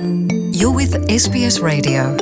You're 0.00 0.74
with 0.74 0.94
SBS 1.10 1.60
Radio. 1.60 2.16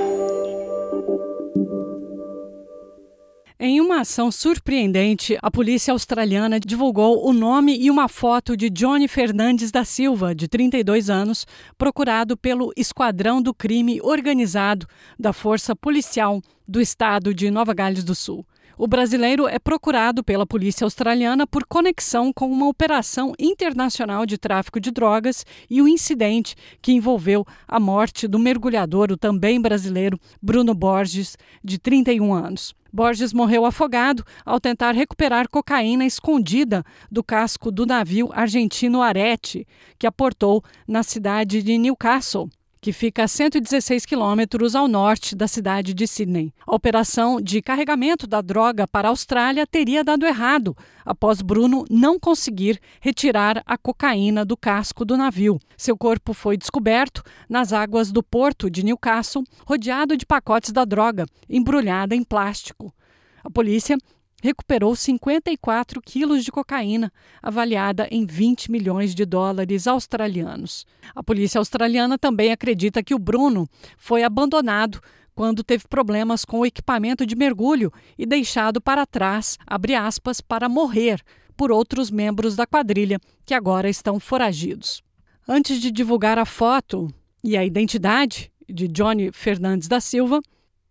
Em 3.61 3.81
uma 3.81 4.01
ação 4.01 4.33
surpreendente, 4.33 5.39
a 5.41 5.49
polícia 5.49 5.93
australiana 5.93 6.59
divulgou 6.59 7.25
o 7.25 7.33
nome 7.33 7.79
e 7.79 7.89
uma 7.89 8.09
foto 8.09 8.57
de 8.57 8.69
Johnny 8.69 9.07
Fernandes 9.07 9.71
da 9.71 9.85
Silva, 9.85 10.35
de 10.35 10.49
32 10.49 11.09
anos, 11.09 11.47
procurado 11.77 12.37
pelo 12.37 12.73
Esquadrão 12.77 13.41
do 13.41 13.55
Crime 13.55 14.01
Organizado 14.03 14.85
da 15.17 15.33
Força 15.33 15.77
Policial 15.77 16.43
do 16.67 16.81
Estado 16.81 17.33
de 17.33 17.49
Nova 17.49 17.75
Gales 17.75 18.03
do 18.03 18.15
Sul. 18.15 18.45
O 18.81 18.87
brasileiro 18.87 19.49
é 19.49 19.59
procurado 19.59 20.23
pela 20.23 20.47
polícia 20.47 20.85
australiana 20.85 21.49
por 21.49 21.65
conexão 21.67 22.33
com 22.33 22.49
uma 22.49 22.69
operação 22.69 23.35
internacional 23.37 24.25
de 24.25 24.39
tráfico 24.39 24.79
de 24.79 24.93
drogas 24.93 25.45
e 25.69 25.83
o 25.83 25.89
incidente 25.89 26.55
que 26.81 26.93
envolveu 26.93 27.45
a 27.67 27.81
morte 27.81 28.29
do 28.29 28.39
mergulhador, 28.39 29.11
o 29.11 29.17
também 29.17 29.61
brasileiro 29.61 30.17
Bruno 30.41 30.75
Borges, 30.75 31.37
de 31.63 31.77
31 31.77 32.33
anos. 32.33 32.73
Borges 32.93 33.33
morreu 33.33 33.65
afogado 33.65 34.25
ao 34.47 34.61
tentar 34.61 34.93
recuperar 34.93 35.49
cocaína 35.49 36.07
escondida 36.07 36.85
do 37.11 37.25
casco 37.25 37.73
do 37.73 37.85
navio 37.85 38.31
argentino 38.33 39.03
Arete, 39.03 39.67
que 39.99 40.07
aportou 40.07 40.63
na 40.87 41.03
cidade 41.03 41.65
de 41.65 41.77
Newcastle 41.77 42.49
que 42.81 42.93
fica 42.93 43.25
a 43.25 43.29
116 43.29 44.07
quilômetros 44.07 44.75
ao 44.75 44.87
norte 44.87 45.35
da 45.35 45.49
cidade 45.49 45.95
de 45.95 46.07
Sydney. 46.07 46.53
A 46.67 46.75
operação 46.75 47.41
de 47.41 47.61
carregamento 47.61 48.27
da 48.27 48.41
droga 48.41 48.87
para 48.87 49.09
a 49.09 49.11
Austrália 49.11 49.67
teria 49.67 50.05
dado 50.05 50.27
errado, 50.27 50.77
após 51.05 51.43
Bruno 51.43 51.85
não 51.91 52.19
conseguir 52.19 52.81
retirar 53.01 53.63
a 53.67 53.77
cocaína 53.77 54.45
do 54.45 54.57
casco 54.57 55.05
do 55.05 55.17
navio. 55.17 55.59
Seu 55.77 55.97
corpo 55.97 56.33
foi 56.33 56.57
descoberto 56.57 57.23
nas 57.49 57.73
águas 57.73 58.13
do 58.13 58.23
porto 58.23 58.71
de 58.71 58.85
Newcastle, 58.85 59.45
rodeado 59.67 60.17
de 60.17 60.27
pacotes 60.27 60.73
da 60.73 60.85
droga, 60.85 61.27
embrulhada 61.49 62.15
em 62.15 62.23
plástico. 62.23 62.93
A 63.43 63.51
polícia 63.51 63.97
recuperou 64.43 64.95
54 64.95 66.01
quilos 66.01 66.45
de 66.45 66.53
cocaína, 66.53 67.13
avaliada 67.43 68.07
em 68.11 68.25
20 68.25 68.71
milhões 68.71 69.15
de 69.15 69.25
dólares 69.25 69.87
australianos. 69.87 70.87
A 71.15 71.23
polícia 71.23 71.59
australiana 71.59 72.19
também 72.19 72.53
acredita 72.53 73.03
que 73.03 73.15
o 73.15 73.19
Bruno 73.19 73.69
foi 73.97 74.23
abandonado 74.23 75.01
quando 75.35 75.63
teve 75.63 75.87
problemas 75.89 76.45
com 76.45 76.61
o 76.61 76.67
equipamento 76.67 77.25
de 77.25 77.37
mergulho 77.37 77.93
e 78.19 78.27
deixado 78.27 78.81
para 78.81 79.07
trás, 79.07 79.57
aspas, 79.67 80.41
para 80.41 80.69
morrer 80.69 81.23
por 81.57 81.71
outros 81.71 82.11
membros 82.11 82.57
da 82.57 82.67
quadrilha 82.67 83.21
que 83.45 83.55
agora 83.55 83.89
estão 83.89 84.19
foragidos. 84.19 85.03
Antes 85.47 85.81
de 85.81 85.91
divulgar 85.91 86.39
a 86.39 86.45
foto 86.45 87.09
e 87.43 87.57
a 87.57 87.65
identidade 87.65 88.51
de 88.69 88.87
Johnny 88.87 89.33
Fernandes 89.33 89.89
da 89.89 90.01
Silva, 90.01 90.41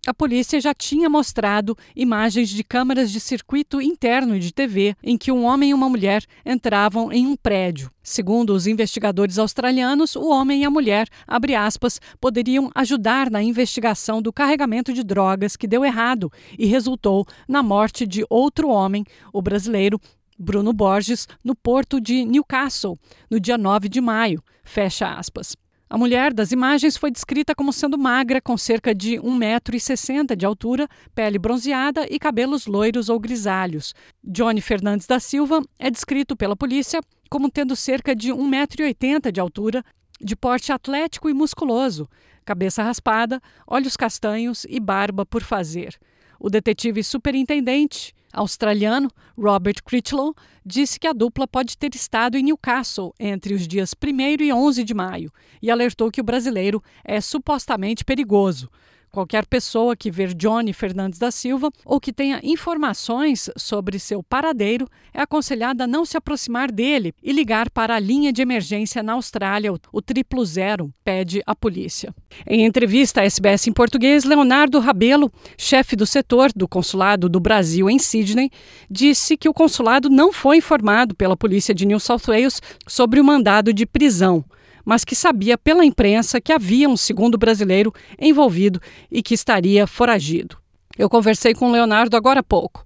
a 0.08 0.14
polícia 0.14 0.62
já 0.62 0.74
tinha 0.74 1.10
mostrado 1.10 1.78
imagens 1.94 2.48
de 2.48 2.64
câmeras 2.64 3.12
de 3.12 3.20
circuito 3.20 3.82
interno 3.82 4.40
de 4.40 4.54
TV 4.54 4.96
em 5.04 5.18
que 5.18 5.34
um 5.34 5.44
homem 5.44 5.72
e 5.72 5.74
uma 5.74 5.90
mulher 5.90 6.24
entravam 6.46 7.12
em 7.12 7.28
um 7.28 7.36
prédio. 7.36 7.92
Segundo 8.02 8.52
os 8.52 8.68
investigadores 8.68 9.38
australianos, 9.38 10.16
o 10.16 10.30
homem 10.30 10.62
e 10.62 10.66
a 10.66 10.72
mulher, 10.72 11.10
abre 11.28 11.56
aspas, 11.56 12.00
poderiam 12.22 12.72
ajudar 12.74 13.30
na 13.30 13.44
investigação 13.44 14.22
do 14.22 14.32
carregamento 14.32 14.94
de 14.94 15.04
drogas 15.04 15.58
que 15.58 15.68
deu 15.68 15.84
errado 15.84 16.32
e 16.58 16.66
resultou 16.66 17.26
na 17.46 17.62
morte 17.62 18.08
de 18.08 18.26
outro 18.30 18.70
homem, 18.70 19.04
o 19.34 19.42
brasileiro 19.42 20.00
Bruno 20.40 20.72
Borges, 20.72 21.28
no 21.44 21.54
porto 21.54 22.00
de 22.00 22.24
Newcastle, 22.24 22.98
no 23.30 23.42
dia 23.42 23.58
9 23.58 23.90
de 23.90 24.00
maio. 24.00 24.42
Fecha 24.64 25.10
aspas. 25.16 25.54
A 25.90 25.98
mulher 25.98 26.34
das 26.34 26.52
imagens 26.52 26.98
foi 26.98 27.10
descrita 27.10 27.56
como 27.56 27.72
sendo 27.72 27.98
magra, 27.98 28.42
com 28.42 28.58
cerca 28.58 28.94
de 28.94 29.14
1,60m 29.14 30.36
de 30.36 30.46
altura, 30.46 30.86
pele 31.16 31.40
bronzeada 31.40 32.06
e 32.10 32.20
cabelos 32.20 32.68
loiros 32.68 33.08
ou 33.08 33.18
grisalhos. 33.18 33.96
Johnny 34.22 34.60
Fernandes 34.60 35.08
da 35.08 35.18
Silva 35.18 35.62
é 35.80 35.90
descrito 35.90 36.36
pela 36.36 36.58
polícia 36.58 37.00
como 37.30 37.50
tendo 37.50 37.74
cerca 37.74 38.14
de 38.14 38.34
1,80m 38.34 39.32
de 39.32 39.40
altura, 39.40 39.82
de 40.20 40.36
porte 40.36 40.74
atlético 40.74 41.30
e 41.30 41.34
musculoso, 41.34 42.10
cabeça 42.44 42.84
raspada, 42.84 43.42
olhos 43.66 43.96
castanhos 43.96 44.66
e 44.70 44.82
barba 44.82 45.26
por 45.26 45.42
fazer. 45.42 45.98
O 46.40 46.50
detetive 46.50 47.04
superintendente 47.04 48.14
australiano 48.34 49.10
Robert 49.38 49.84
Critchlow 49.84 50.36
disse 50.66 51.00
que 51.00 51.08
a 51.08 51.14
dupla 51.14 51.48
pode 51.48 51.78
ter 51.78 51.96
estado 51.96 52.38
em 52.38 52.44
Newcastle 52.44 53.14
entre 53.20 53.54
os 53.54 53.68
dias 53.68 53.94
1 53.94 54.44
e 54.44 54.54
11 54.54 54.84
de 54.84 54.94
maio 54.94 55.32
e 55.62 55.72
alertou 55.72 56.12
que 56.12 56.22
o 56.22 56.24
brasileiro 56.24 56.84
é 57.04 57.20
supostamente 57.22 58.04
perigoso. 58.04 58.70
Qualquer 59.12 59.46
pessoa 59.46 59.96
que 59.96 60.12
ver 60.12 60.34
Johnny 60.34 60.74
Fernandes 60.74 61.18
da 61.18 61.32
Silva 61.32 61.72
ou 61.86 62.00
que 62.00 62.14
tenha 62.14 62.40
informações 62.44 63.50
sobre 63.58 63.98
seu 64.00 64.22
paradeiro 64.22 64.88
é 65.14 65.22
aconselhada 65.22 65.86
a 65.86 65.88
não 65.88 66.06
se 66.06 66.18
aproximar 66.18 66.72
dele 66.72 67.14
e 67.24 67.32
ligar 67.32 67.70
para 67.70 67.96
a 67.96 68.00
linha 68.00 68.32
de 68.32 68.42
emergência 68.42 69.02
na 69.02 69.14
Austrália, 69.14 69.74
o 69.92 70.02
triplo 70.02 70.46
zero, 70.46 70.94
pede 71.04 71.42
a 71.46 71.56
polícia. 71.56 72.14
Em 72.46 72.66
entrevista 72.66 73.22
à 73.22 73.24
SBS 73.24 73.68
em 73.68 73.74
português, 73.74 74.24
Leonardo 74.24 74.80
Rabelo, 74.80 75.32
chefe 75.58 75.96
do 75.96 76.06
setor 76.06 76.52
do 76.56 76.68
Consulado 76.68 77.28
do 77.28 77.40
Brasil 77.40 77.90
em 77.90 77.98
Sydney, 77.98 78.52
disse 78.90 79.36
que 79.38 79.50
o 79.50 79.54
consulado 79.54 80.10
não 80.10 80.32
foi 80.32 80.58
informado 80.58 81.16
pela 81.16 81.38
polícia 81.38 81.74
de 81.74 81.86
New 81.86 82.00
South 82.00 82.28
Wales 82.28 82.62
sobre 82.88 83.20
o 83.20 83.24
mandado 83.24 83.74
de 83.74 83.86
prisão 83.86 84.46
mas 84.88 85.04
que 85.04 85.14
sabia 85.14 85.58
pela 85.58 85.84
imprensa 85.84 86.40
que 86.40 86.54
havia 86.54 86.88
um 86.88 86.96
segundo 86.96 87.38
brasileiro 87.38 87.94
envolvido 88.18 88.80
e 89.12 89.22
que 89.22 89.34
estaria 89.34 89.86
foragido. 89.86 90.56
Eu 90.98 91.10
conversei 91.10 91.54
com 91.54 91.68
o 91.68 91.72
Leonardo 91.74 92.16
agora 92.16 92.40
há 92.40 92.44
pouco. 92.44 92.86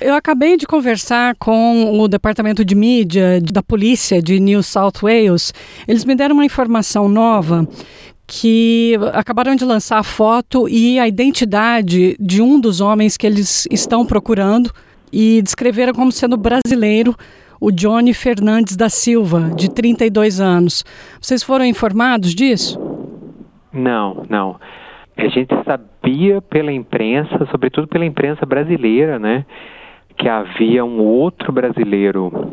Eu 0.00 0.14
acabei 0.14 0.56
de 0.56 0.66
conversar 0.66 1.36
com 1.36 2.00
o 2.00 2.08
departamento 2.08 2.64
de 2.64 2.74
mídia 2.74 3.40
da 3.40 3.62
polícia 3.62 4.20
de 4.20 4.40
New 4.40 4.64
South 4.64 4.94
Wales. 5.00 5.54
Eles 5.86 6.04
me 6.04 6.16
deram 6.16 6.34
uma 6.34 6.44
informação 6.44 7.08
nova 7.08 7.68
que 8.26 8.98
acabaram 9.12 9.54
de 9.54 9.64
lançar 9.64 9.98
a 9.98 10.02
foto 10.02 10.68
e 10.68 10.98
a 10.98 11.06
identidade 11.06 12.16
de 12.18 12.42
um 12.42 12.58
dos 12.58 12.80
homens 12.80 13.16
que 13.16 13.26
eles 13.26 13.68
estão 13.70 14.04
procurando 14.04 14.72
e 15.12 15.40
descreveram 15.40 15.92
como 15.92 16.10
sendo 16.10 16.36
brasileiro 16.36 17.16
o 17.60 17.70
Johnny 17.70 18.14
Fernandes 18.14 18.76
da 18.76 18.88
Silva, 18.88 19.50
de 19.56 19.70
32 19.70 20.40
anos. 20.40 20.84
Vocês 21.20 21.42
foram 21.42 21.64
informados 21.64 22.34
disso? 22.34 22.78
Não, 23.72 24.24
não. 24.28 24.58
A 25.16 25.28
gente 25.28 25.52
sabia 25.64 26.40
pela 26.40 26.72
imprensa, 26.72 27.46
sobretudo 27.50 27.88
pela 27.88 28.04
imprensa 28.04 28.46
brasileira, 28.46 29.18
né, 29.18 29.44
que 30.16 30.28
havia 30.28 30.84
um 30.84 31.00
outro 31.00 31.52
brasileiro 31.52 32.52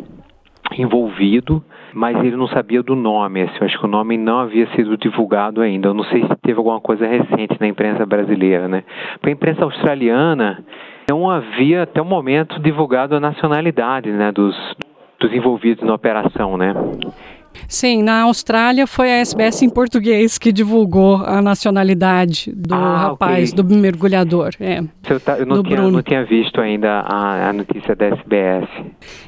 envolvido, 0.78 1.64
mas 1.94 2.18
ele 2.18 2.36
não 2.36 2.48
sabia 2.48 2.82
do 2.82 2.96
nome. 2.96 3.44
Assim, 3.44 3.58
eu 3.62 3.66
acho 3.66 3.80
que 3.80 3.86
o 3.86 3.90
nome 3.90 4.18
não 4.18 4.40
havia 4.40 4.68
sido 4.76 4.98
divulgado 4.98 5.62
ainda. 5.62 5.88
Eu 5.88 5.94
não 5.94 6.04
sei 6.06 6.24
se 6.24 6.36
teve 6.42 6.58
alguma 6.58 6.82
coisa 6.82 7.08
recente 7.08 7.58
na 7.60 7.68
imprensa 7.68 8.06
brasileira, 8.06 8.68
né? 8.68 8.84
Para 9.22 9.30
a 9.30 9.34
imprensa 9.34 9.64
australiana, 9.64 10.64
não 11.10 11.30
havia 11.30 11.84
até 11.84 12.02
o 12.02 12.06
momento 12.06 12.60
divulgado 12.60 13.16
a 13.16 13.20
nacionalidade, 13.20 14.12
né, 14.12 14.32
dos 14.32 14.56
dos 15.26 15.34
envolvidos 15.34 15.84
na 15.84 15.94
operação, 15.94 16.56
né? 16.56 16.74
Sim, 17.68 18.04
na 18.04 18.24
Austrália 18.24 18.86
foi 18.86 19.10
a 19.10 19.16
SBS 19.22 19.62
em 19.64 19.70
português 19.70 20.38
que 20.38 20.52
divulgou 20.52 21.16
a 21.26 21.42
nacionalidade 21.42 22.52
do 22.52 22.76
ah, 22.76 22.98
rapaz, 22.98 23.54
okay. 23.54 23.64
do 23.64 23.76
mergulhador. 23.76 24.52
É, 24.60 24.84
eu, 25.10 25.20
tá, 25.20 25.38
eu 25.38 25.46
não, 25.46 25.64
tinha, 25.64 25.82
não, 25.82 26.02
tinha, 26.04 26.26
visto 26.26 26.60
ainda 26.62 27.00
a, 27.00 27.50
a, 27.50 27.54
notícia 27.54 27.96
da 27.96 28.08
SBS. 28.08 28.68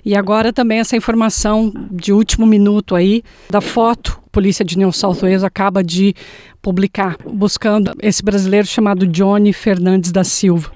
E 0.06 0.16
agora 0.16 0.54
também 0.54 0.80
essa 0.80 0.96
informação 0.96 1.72
de 1.90 2.12
último 2.12 2.46
minuto 2.46 2.96
aí, 2.96 3.24
da 3.50 3.62
foto, 3.62 4.20
a 4.28 4.30
polícia 4.30 4.64
de 4.64 4.78
New 4.78 4.92
South 4.92 5.22
Wales 5.22 5.44
acaba 5.44 5.84
de 5.84 6.14
publicar, 6.62 7.16
buscando 7.26 7.92
esse 8.04 8.24
brasileiro 8.24 8.68
chamado 8.68 9.08
Johnny 9.08 9.54
Fernandes 9.54 10.12
da 10.12 10.24
Silva. 10.24 10.70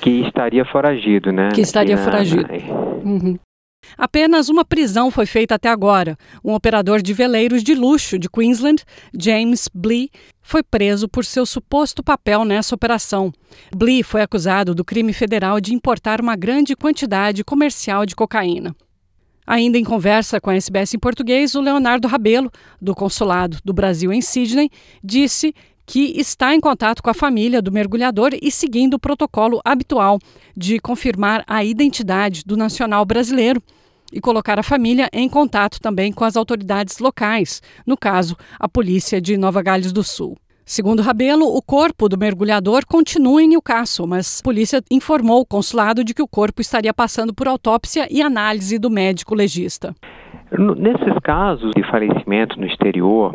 Que 0.00 0.22
estaria 0.22 0.64
foragido, 0.64 1.32
né? 1.32 1.48
Que 1.52 1.60
estaria 1.60 1.98
foragido. 1.98 2.46
Na... 2.46 3.10
Uhum. 3.10 3.38
Apenas 3.96 4.48
uma 4.48 4.64
prisão 4.64 5.10
foi 5.10 5.26
feita 5.26 5.54
até 5.54 5.68
agora. 5.68 6.16
Um 6.44 6.54
operador 6.54 7.02
de 7.02 7.12
veleiros 7.12 7.62
de 7.62 7.74
luxo 7.74 8.18
de 8.18 8.28
Queensland, 8.28 8.82
James 9.18 9.68
Blee, 9.72 10.10
foi 10.42 10.62
preso 10.62 11.08
por 11.08 11.24
seu 11.24 11.46
suposto 11.46 12.02
papel 12.02 12.44
nessa 12.44 12.74
operação. 12.74 13.32
Blee 13.74 14.02
foi 14.02 14.22
acusado 14.22 14.74
do 14.74 14.84
crime 14.84 15.12
federal 15.12 15.60
de 15.60 15.74
importar 15.74 16.20
uma 16.20 16.36
grande 16.36 16.76
quantidade 16.76 17.44
comercial 17.44 18.04
de 18.04 18.14
cocaína. 18.14 18.74
Ainda 19.46 19.76
em 19.76 19.84
conversa 19.84 20.40
com 20.40 20.48
a 20.48 20.56
SBS 20.56 20.94
em 20.94 20.98
português, 20.98 21.54
o 21.54 21.60
Leonardo 21.60 22.08
Rabelo, 22.08 22.50
do 22.80 22.94
Consulado 22.94 23.58
do 23.62 23.74
Brasil 23.74 24.10
em 24.10 24.22
Sydney, 24.22 24.70
disse 25.02 25.54
que 25.86 26.18
está 26.18 26.54
em 26.54 26.60
contato 26.60 27.02
com 27.02 27.10
a 27.10 27.14
família 27.14 27.60
do 27.60 27.72
mergulhador 27.72 28.30
e 28.40 28.50
seguindo 28.50 28.94
o 28.94 28.98
protocolo 28.98 29.60
habitual 29.64 30.18
de 30.56 30.78
confirmar 30.78 31.44
a 31.46 31.64
identidade 31.64 32.42
do 32.44 32.56
nacional 32.56 33.04
brasileiro 33.04 33.62
e 34.12 34.20
colocar 34.20 34.58
a 34.58 34.62
família 34.62 35.08
em 35.12 35.28
contato 35.28 35.80
também 35.80 36.12
com 36.12 36.24
as 36.24 36.36
autoridades 36.36 36.98
locais, 36.98 37.60
no 37.86 37.96
caso, 37.96 38.36
a 38.58 38.68
polícia 38.68 39.20
de 39.20 39.36
Nova 39.36 39.62
Gales 39.62 39.92
do 39.92 40.04
Sul. 40.04 40.36
Segundo 40.66 41.02
Rabelo, 41.02 41.44
o 41.44 41.60
corpo 41.60 42.08
do 42.08 42.16
mergulhador 42.16 42.86
continua 42.86 43.42
em 43.42 43.48
Newcastle, 43.48 44.06
mas 44.06 44.40
a 44.40 44.42
polícia 44.42 44.82
informou 44.90 45.42
o 45.42 45.46
consulado 45.46 46.02
de 46.02 46.14
que 46.14 46.22
o 46.22 46.28
corpo 46.28 46.62
estaria 46.62 46.94
passando 46.94 47.34
por 47.34 47.46
autópsia 47.46 48.08
e 48.10 48.22
análise 48.22 48.78
do 48.78 48.88
médico 48.88 49.34
legista. 49.34 49.94
Nesses 50.78 51.18
casos 51.22 51.70
de 51.76 51.82
falecimento 51.90 52.58
no 52.58 52.66
exterior, 52.66 53.34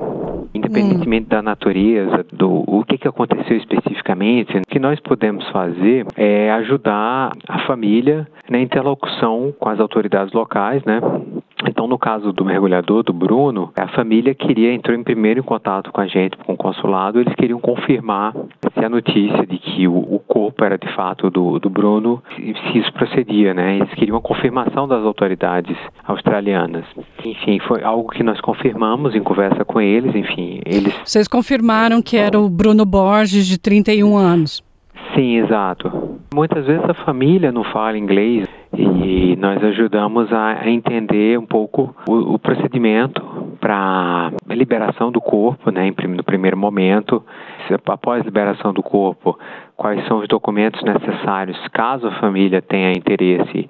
independentemente 0.54 1.25
hum. 1.25 1.30
da 1.30 1.42
natureza, 1.42 2.25
do 2.31 2.63
o 2.68 2.84
que, 2.84 2.98
que 2.98 3.07
aconteceu 3.07 3.57
especificamente, 3.57 4.57
o 4.57 4.62
que 4.68 4.80
nós 4.80 5.00
podemos 5.00 5.48
fazer 5.50 6.06
é 6.16 6.51
ajudar 6.51 7.31
a 7.48 7.60
família 7.60 8.28
na 8.50 8.60
interlocução 8.60 9.54
com 9.57 9.69
as 9.69 9.80
autoridades 9.80 10.34
locais, 10.34 10.84
né? 10.84 11.00
Então, 11.67 11.88
no 11.88 11.97
caso 11.97 12.31
do 12.31 12.45
mergulhador, 12.45 13.03
do 13.03 13.11
Bruno, 13.11 13.71
a 13.75 13.88
família 13.89 14.33
queria, 14.33 14.73
entrou 14.73 14.97
em 14.97 15.03
primeiro 15.03 15.39
em 15.41 15.44
contato 15.44 15.91
com 15.91 16.01
a 16.01 16.07
gente, 16.07 16.38
com 16.38 16.53
o 16.53 16.57
consulado, 16.57 17.19
eles 17.19 17.33
queriam 17.35 17.59
confirmar 17.59 18.33
se 18.73 18.85
a 18.85 18.89
notícia 18.89 19.45
de 19.45 19.57
que 19.57 19.88
o, 19.88 19.97
o 19.97 20.19
corpo 20.19 20.63
era 20.63 20.77
de 20.77 20.88
fato 20.95 21.29
do, 21.29 21.59
do 21.59 21.69
Bruno, 21.69 22.23
se 22.35 22.77
isso 22.77 22.91
procedia, 22.94 23.53
né? 23.53 23.75
Eles 23.75 23.94
queriam 23.94 24.17
a 24.17 24.21
confirmação 24.21 24.88
das 24.88 25.03
autoridades 25.03 25.77
australianas. 26.06 26.85
Enfim, 27.23 27.59
foi 27.59 27.83
algo 27.83 28.09
que 28.09 28.23
nós 28.23 28.39
confirmamos 28.39 29.13
em 29.13 29.21
conversa 29.21 29.65
com 29.65 29.81
eles, 29.81 30.15
enfim, 30.15 30.61
eles... 30.65 30.94
Vocês 31.03 31.27
confirmaram 31.27 32.01
que 32.01 32.17
era 32.17 32.39
o 32.39 32.50
Bruno 32.50 32.85
Borges, 32.85 33.45
de 33.45 33.57
31 33.57 34.15
anos? 34.17 34.63
Sim, 35.13 35.38
exato. 35.38 36.19
Muitas 36.33 36.65
vezes 36.65 36.88
a 36.88 36.94
família 36.94 37.51
não 37.51 37.63
fala 37.63 37.97
inglês 37.97 38.47
e 38.74 39.36
nós 39.38 39.63
ajudamos 39.63 40.31
a 40.31 40.69
entender 40.69 41.39
um 41.39 41.45
pouco 41.45 41.95
o, 42.07 42.36
o 42.36 42.39
procedimento 42.39 43.21
para 43.60 44.31
liberação 44.48 45.12
do 45.12 45.19
corpo, 45.19 45.71
né, 45.71 45.92
no 46.07 46.24
primeiro 46.24 46.57
momento. 46.57 47.24
Após 47.88 48.24
liberação 48.24 48.74
do 48.74 48.81
corpo, 48.81 49.38
quais 49.75 50.06
são 50.07 50.19
os 50.19 50.27
documentos 50.27 50.81
necessários 50.83 51.57
caso 51.69 52.07
a 52.07 52.19
família 52.19 52.62
tenha 52.62 52.92
interesse 52.92 53.68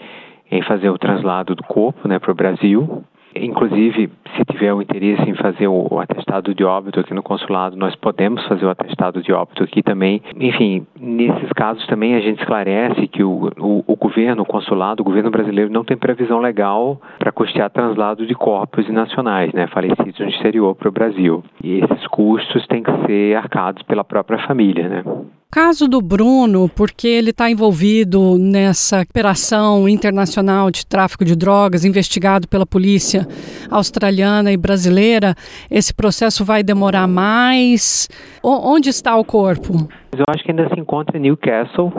em 0.52 0.62
fazer 0.64 0.90
o 0.90 0.98
traslado 0.98 1.56
do 1.56 1.64
corpo 1.64 2.08
né, 2.08 2.20
para 2.20 2.32
o 2.32 2.36
Brasil. 2.36 3.04
Inclusive, 3.36 4.10
se 4.36 4.46
tiver 4.46 4.74
o 4.74 4.82
interesse 4.82 5.22
em 5.30 5.36
fazer 5.36 5.68
o, 5.68 6.00
atestado 6.00 6.54
de 6.54 6.64
óbito 6.64 7.00
aqui 7.00 7.14
no 7.14 7.24
consulado, 7.24 7.76
nós 7.76 7.96
podemos 7.96 8.46
fazer 8.48 8.66
o 8.66 8.70
atestado 8.70 9.22
de 9.22 9.32
óbito 9.32 9.64
aqui 9.64 9.84
também. 9.84 10.22
Enfim, 10.36 10.86
nesses 11.00 11.52
casos 11.54 11.86
também 11.88 12.16
a 12.16 12.20
gente 12.20 12.40
esclarece 12.40 13.08
que 13.08 13.24
o, 13.24 13.52
o, 13.60 13.84
o 13.86 13.96
governo, 13.96 14.44
o 14.44 14.46
consulado, 14.46 15.02
o 15.02 15.06
governo 15.06 15.30
brasileiro 15.30 15.72
não 15.72 15.84
tem 15.84 15.98
previsão 15.98 16.40
legal 16.40 17.00
para 17.18 17.32
custear 17.32 17.70
translado 17.70 18.26
de 18.26 18.34
corpos 18.34 18.88
nacionais, 18.90 19.54
né, 19.54 19.68
falecidos 19.68 20.20
no 20.20 20.30
exterior 20.30 20.76
para 20.76 20.90
o 20.90 20.92
Brasil. 20.92 21.44
E 21.64 21.80
esses 21.80 22.08
custos 22.08 22.66
têm 22.68 22.84
que 22.84 22.92
ser 23.06 23.36
arcados 23.36 23.84
pela 23.84 24.04
própria 24.04 24.40
família, 24.40 24.88
né 24.88 25.04
caso 25.52 25.88
do 25.88 26.00
Bruno, 26.00 26.70
porque 26.70 27.08
ele 27.08 27.32
está 27.32 27.50
envolvido 27.50 28.38
nessa 28.38 29.02
operação 29.02 29.90
internacional 29.90 30.70
de 30.70 30.86
tráfico 30.86 31.26
de 31.26 31.36
drogas, 31.36 31.84
investigado 31.84 32.48
pela 32.48 32.68
polícia 32.68 33.26
australiana 33.72 34.52
e 34.52 34.58
brasileira, 34.58 35.34
esse 35.70 35.94
processo 35.94 36.46
vai 36.46 36.62
demorar 36.62 37.08
mais? 37.08 38.08
O, 38.44 38.74
onde 38.74 38.90
está 38.90 39.18
o 39.18 39.26
corpo? 39.26 39.90
Eu 40.16 40.26
acho 40.30 40.44
que 40.44 40.52
ainda 40.52 40.70
se 40.70 40.80
encontra 40.80 41.18
em 41.18 41.22
Newcastle. 41.22 41.92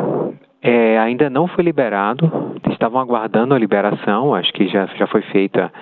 É, 0.63 0.99
ainda 0.99 1.29
não 1.29 1.49
foi 1.49 1.65
liberado, 1.65 2.31
estavam 2.71 3.01
aguardando 3.01 3.55
a 3.55 3.59
liberação, 3.59 4.35
acho 4.35 4.53
que 4.53 4.69
já, 4.69 4.87
já 4.99 5.07
foi 5.07 5.23
feita 5.33 5.73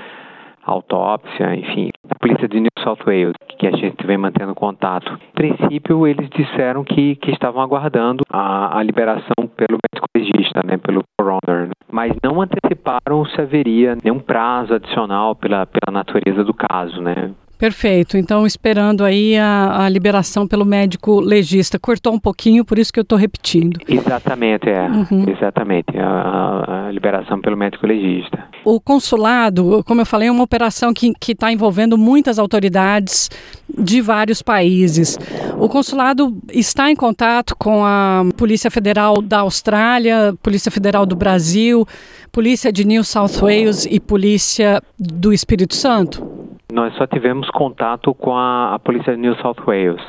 autópsia, 0.64 1.54
enfim, 1.56 1.90
a 2.10 2.18
polícia 2.18 2.48
de 2.48 2.60
New 2.60 2.70
South 2.82 2.98
Wales, 3.06 3.34
que 3.58 3.66
a 3.66 3.72
gente 3.72 4.06
vem 4.06 4.16
mantendo 4.18 4.54
contato. 4.54 5.12
Em 5.12 5.32
princípio, 5.32 6.06
eles 6.06 6.28
disseram 6.30 6.84
que, 6.84 7.16
que 7.16 7.30
estavam 7.30 7.62
aguardando 7.62 8.24
a, 8.30 8.78
a 8.78 8.82
liberação 8.82 9.46
pelo 9.56 9.78
médico 9.78 10.06
legista, 10.16 10.60
né, 10.64 10.76
pelo 10.76 11.02
coroner, 11.18 11.68
né? 11.68 11.72
mas 11.90 12.12
não 12.22 12.40
anteciparam 12.40 13.24
se 13.26 13.40
haveria 13.40 13.96
nenhum 14.02 14.18
prazo 14.18 14.74
adicional 14.74 15.34
pela, 15.34 15.66
pela 15.66 15.92
natureza 15.92 16.44
do 16.44 16.54
caso, 16.54 17.00
né. 17.00 17.32
Perfeito. 17.58 18.16
Então, 18.16 18.46
esperando 18.46 19.04
aí 19.04 19.36
a, 19.36 19.84
a, 19.84 19.88
liberação 19.88 20.46
pelo 20.46 20.64
médico 20.64 21.18
legista. 21.18 21.76
Cortou 21.76 22.14
um 22.14 22.18
pouquinho, 22.18 22.64
por 22.64 22.78
isso 22.78 22.92
que 22.92 23.00
eu 23.00 23.02
estou 23.02 23.18
repetindo. 23.18 23.80
Exatamente, 23.88 24.70
é. 24.70 24.88
Uhum. 24.88 25.24
Exatamente. 25.28 25.98
A, 25.98 26.86
a, 26.86 26.92
liberação 26.92 27.40
pelo 27.40 27.56
médico 27.56 27.84
legista. 27.84 28.44
O 28.64 28.80
consulado, 28.80 29.82
como 29.84 30.00
eu 30.00 30.06
falei, 30.06 30.28
é 30.28 30.30
uma 30.30 30.44
operação 30.44 30.94
que 30.94 31.12
está 31.26 31.50
envolvendo 31.50 31.98
muitas 31.98 32.38
autoridades 32.38 33.28
de 33.76 34.00
vários 34.00 34.40
países. 34.40 35.18
O 35.58 35.68
consulado 35.68 36.38
está 36.52 36.90
em 36.90 36.96
contato 36.96 37.56
com 37.56 37.84
a 37.84 38.24
Polícia 38.36 38.70
Federal 38.70 39.20
da 39.20 39.40
Austrália, 39.40 40.32
Polícia 40.42 40.70
Federal 40.70 41.04
do 41.04 41.16
Brasil, 41.16 41.86
Polícia 42.30 42.72
de 42.72 42.84
New 42.84 43.02
South 43.02 43.40
Wales 43.40 43.84
e 43.90 43.98
Polícia 43.98 44.80
do 44.98 45.32
Espírito 45.32 45.74
Santo? 45.74 46.38
Nós 46.70 46.94
só 46.96 47.06
tivemos 47.06 47.48
contato 47.50 48.14
com 48.14 48.36
a, 48.36 48.74
a 48.74 48.78
polícia 48.78 49.14
de 49.14 49.20
New 49.20 49.34
South 49.36 49.64
Wales. 49.66 50.02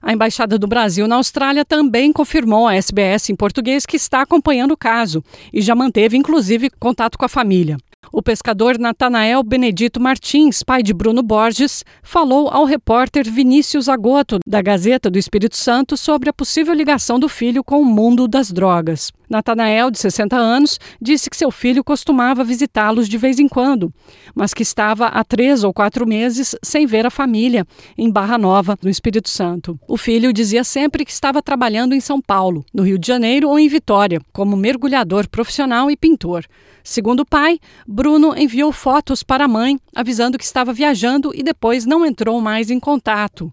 A 0.00 0.12
Embaixada 0.12 0.58
do 0.58 0.66
Brasil 0.66 1.06
na 1.06 1.16
Austrália 1.16 1.64
também 1.64 2.12
confirmou 2.12 2.66
à 2.66 2.74
SBS 2.74 3.28
em 3.28 3.36
português 3.36 3.84
que 3.84 3.96
está 3.96 4.22
acompanhando 4.22 4.72
o 4.72 4.76
caso 4.76 5.22
e 5.52 5.60
já 5.60 5.74
manteve, 5.74 6.16
inclusive, 6.16 6.70
contato 6.78 7.18
com 7.18 7.24
a 7.24 7.28
família. 7.28 7.76
O 8.12 8.22
pescador 8.22 8.78
Natanael 8.78 9.42
Benedito 9.42 10.00
Martins, 10.00 10.62
pai 10.62 10.82
de 10.82 10.94
Bruno 10.94 11.22
Borges, 11.22 11.84
falou 12.02 12.48
ao 12.48 12.64
repórter 12.64 13.28
Vinícius 13.30 13.88
Agoto, 13.88 14.38
da 14.46 14.62
Gazeta 14.62 15.10
do 15.10 15.18
Espírito 15.18 15.56
Santo, 15.56 15.96
sobre 15.96 16.30
a 16.30 16.32
possível 16.32 16.72
ligação 16.72 17.18
do 17.18 17.28
filho 17.28 17.64
com 17.64 17.80
o 17.80 17.84
mundo 17.84 18.28
das 18.28 18.52
drogas. 18.52 19.12
Natanael, 19.28 19.90
de 19.90 19.98
60 19.98 20.36
anos, 20.36 20.78
disse 21.00 21.28
que 21.28 21.36
seu 21.36 21.50
filho 21.50 21.82
costumava 21.82 22.44
visitá-los 22.44 23.08
de 23.08 23.18
vez 23.18 23.38
em 23.38 23.48
quando, 23.48 23.92
mas 24.34 24.54
que 24.54 24.62
estava 24.62 25.06
há 25.06 25.24
três 25.24 25.64
ou 25.64 25.72
quatro 25.72 26.06
meses 26.06 26.54
sem 26.62 26.86
ver 26.86 27.06
a 27.06 27.10
família, 27.10 27.66
em 27.96 28.10
Barra 28.10 28.38
Nova, 28.38 28.78
no 28.82 28.90
Espírito 28.90 29.28
Santo. 29.28 29.78
O 29.88 29.96
filho 29.96 30.32
dizia 30.32 30.64
sempre 30.64 31.04
que 31.04 31.10
estava 31.10 31.42
trabalhando 31.42 31.94
em 31.94 32.00
São 32.00 32.20
Paulo, 32.20 32.64
no 32.72 32.82
Rio 32.82 32.98
de 32.98 33.06
Janeiro 33.06 33.48
ou 33.48 33.58
em 33.58 33.68
Vitória, 33.68 34.20
como 34.32 34.56
mergulhador 34.56 35.28
profissional 35.28 35.90
e 35.90 35.96
pintor. 35.96 36.44
Segundo 36.82 37.20
o 37.20 37.26
pai, 37.26 37.58
Bruno 37.86 38.36
enviou 38.36 38.70
fotos 38.70 39.22
para 39.22 39.46
a 39.46 39.48
mãe, 39.48 39.78
avisando 39.94 40.38
que 40.38 40.44
estava 40.44 40.72
viajando 40.72 41.32
e 41.34 41.42
depois 41.42 41.84
não 41.84 42.06
entrou 42.06 42.40
mais 42.40 42.70
em 42.70 42.78
contato. 42.78 43.52